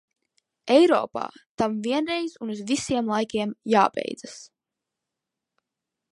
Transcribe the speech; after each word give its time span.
Eiropā 0.75 1.25
tam 1.63 1.75
vienreiz 1.87 2.33
un 2.45 2.53
uz 2.53 2.63
visiem 2.71 3.11
laikiem 3.15 3.51
jābeidzas! 3.73 4.39